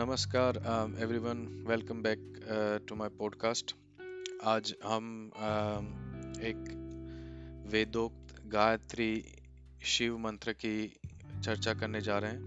[0.00, 0.56] नमस्कार
[1.00, 2.40] everyone welcome back
[2.88, 3.76] to my podcast
[4.44, 6.64] आज हम um, एक
[7.66, 9.24] वेदोक्त गायत्री
[9.82, 11.00] शिव मंत्र की
[11.44, 12.40] चर्चा करने जा रहे हैं।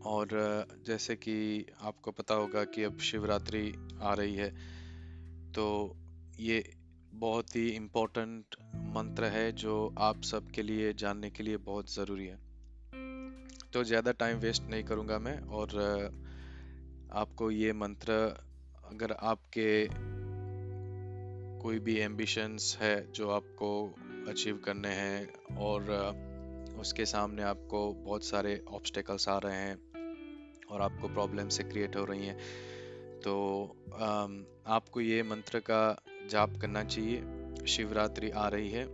[0.00, 4.50] और uh, जैसे कि आपको पता होगा कि अब शिवरात्रि आ रही है
[5.52, 5.96] तो
[6.40, 6.74] ये
[7.12, 12.45] बहुत ही इम्पोर्टेंट मंत्र है जो आप सबके लिए जानने के लिए बहुत ज़रूरी है।
[13.76, 15.68] तो ज़्यादा टाइम वेस्ट नहीं करूँगा मैं और
[17.12, 18.12] आपको ये मंत्र,
[18.92, 19.88] अगर आपके
[21.62, 23.94] कोई भी एम्बिशंस है जो आपको
[24.28, 25.82] अचीव करने हैं और
[26.78, 29.76] उसके सामने आपको बहुत सारे ऑब्स्टेकल्स आ रहे हैं
[30.70, 32.38] और आपको प्रॉब्लम से क्रिएट हो रही हैं
[33.20, 33.66] तो
[34.66, 37.22] आपको ये मंत्र का जाप करना चाहिए।
[37.66, 38.84] शिवरात्रि आ रही है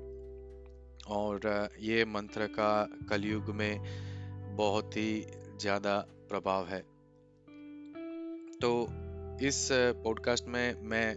[1.08, 4.11] और ये मंत्र का कलयुग में
[4.52, 5.26] बहुत ही
[5.60, 6.80] ज़्यादा प्रभाव है।
[8.60, 8.70] तो
[9.42, 9.68] इस
[10.04, 11.14] पॉडकास्ट में मैं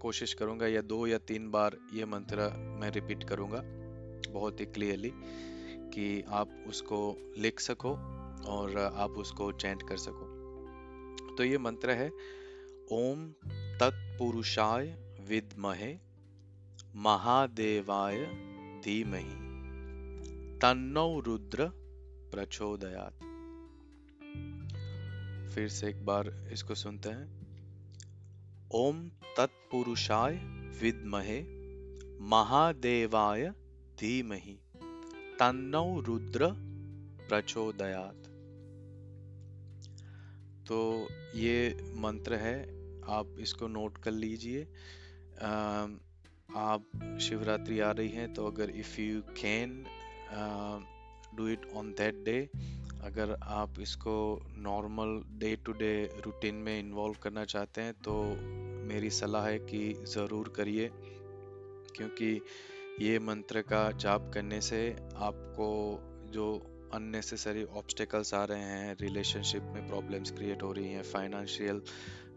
[0.00, 2.48] कोशिश करूँगा या दो या तीन बार ये मंत्र
[2.80, 3.62] मैं रिपीट करूँगा,
[4.32, 5.12] बहुत ही क्लियरली
[5.94, 6.98] कि आप उसको
[7.38, 7.92] लिख सको
[8.48, 12.08] और आप उसको चैंट कर सको। तो ये मंत्र है,
[12.92, 13.26] ओम
[13.80, 14.86] तत्पुरुषाय
[15.28, 15.94] विद्महे
[16.96, 18.24] महादेवाय
[18.84, 19.34] धीमहि,
[20.62, 21.70] तन्नो रुद्र
[22.30, 23.24] प्रचोदयात।
[25.54, 27.26] फिर से एक बार इसको सुनते हैं।
[28.74, 30.34] ओम तत्पुरुषाय
[30.80, 31.40] विद्महे,
[32.20, 33.48] महादेवाय
[33.98, 34.58] धीमहि,
[35.38, 36.48] तन्नो रुद्र
[37.28, 38.22] प्रचोदयात।
[40.68, 41.56] तो ये
[41.96, 42.56] मंत्र है,
[43.08, 44.62] आप इसको नोट कर लीजिए।
[46.56, 49.84] आप शिवरात्रि आ रही है तो अगर if you can
[51.36, 52.38] do it on that day
[53.04, 54.14] अगर आप इसको
[54.58, 55.92] normal day to day
[56.24, 58.14] routine में इन्वॉल्व करना चाहते हैं तो
[58.86, 60.90] मेरी सलाह है कि ज़रूर करिए
[61.96, 62.40] क्योंकि
[63.00, 64.80] ये मंत्र का जाप करने से
[65.20, 65.68] आपको
[66.32, 66.46] जो
[66.94, 71.82] अननेसेसरी ऑब्स्टेकल्स आ रहे हैं रिलेशनशिप में प्रॉब्लम्स क्रिएट हो रही हैं फाइनेंशियल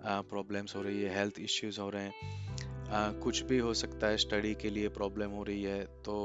[0.05, 2.57] प्रॉब्लम्स हो रही है हेल्थ इश्यूज़ हो रहे हैं
[2.87, 6.15] uh, कुछ भी हो सकता है स्टडी के लिए प्रॉब्लम हो रही है तो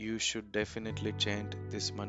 [0.00, 2.04] you should definitely chant this um,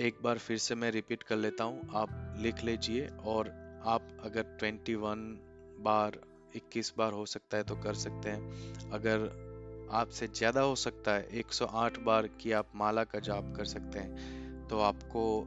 [0.00, 3.52] एक बार फिर से मैं रिपीट कर लेता हूँ। आप लिख लीजिए और
[3.84, 5.38] आप अगर 21
[5.80, 6.20] बार
[6.56, 9.44] 21 बार हो सकता है तो कर सकते हैं। अगर
[9.90, 14.68] आपसे ज़्यादा हो सकता है 108 बार की आप माला का जाप कर सकते हैं
[14.68, 15.46] तो आपको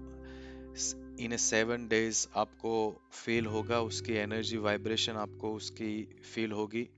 [1.20, 6.90] इन सेवन डेज़ आपको फील होगा उसकी एनर्जी वाइब्रेशन आपको उसकी फील होगी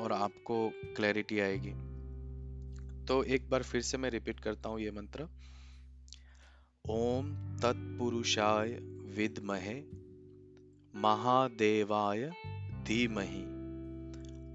[0.00, 1.95] और आपको क्लैरिटी आएगी।
[3.08, 5.28] तो एक बार फिर से मैं रिपीट करता हूँ ये मंत्र।
[6.90, 7.30] ओम
[7.62, 8.68] तत्पुरुषाय
[9.16, 9.74] विद्महे,
[10.94, 12.30] महादेवाय
[12.86, 13.44] धीमहि,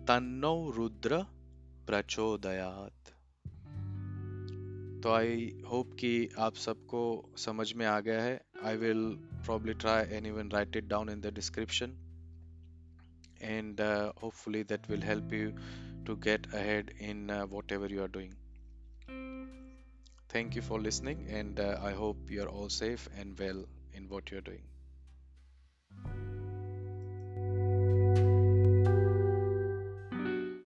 [0.08, 1.18] तन्नो रुद्र
[1.88, 3.14] प्रचोदयात।
[5.04, 7.02] तो आई होप कि आप सबको
[7.38, 9.06] समझ में आ गया है। I will
[9.46, 11.98] probably try any one write it down in the description
[13.42, 13.82] and
[14.24, 15.52] hopefully that will help you
[16.06, 17.32] to get ahead in
[17.72, 18.41] whatever you are doing
[20.30, 24.32] Thank you for listening, and uh, I hope you're all safe and well in what
[24.32, 24.64] you're doing.